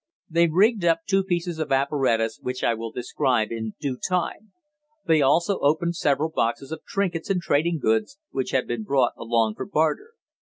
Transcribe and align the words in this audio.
They 0.27 0.47
rigged 0.47 0.83
up 0.83 1.01
two 1.05 1.23
pieces 1.23 1.59
of 1.59 1.71
apparatus 1.71 2.39
which 2.41 2.63
I 2.63 2.73
will 2.73 2.89
describe 2.91 3.51
in 3.51 3.75
due 3.79 3.97
time. 3.99 4.51
They 5.05 5.21
also 5.21 5.59
opened 5.59 5.95
several 5.95 6.29
boxes 6.31 6.71
of 6.71 6.83
trinkets 6.87 7.29
and 7.29 7.39
trading 7.39 7.77
goods, 7.77 8.17
which 8.31 8.49
had 8.49 8.65
been 8.67 8.81
brought 8.81 9.13
along 9.15 9.53
for 9.57 9.65
barter. 9.67 10.13